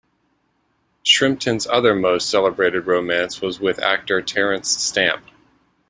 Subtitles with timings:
[1.05, 5.21] Shrimpton's other most celebrated romance was with actor Terence Stamp.